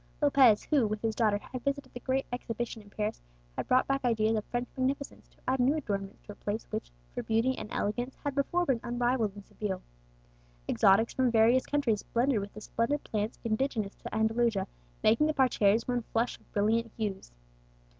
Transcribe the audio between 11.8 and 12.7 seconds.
blended with the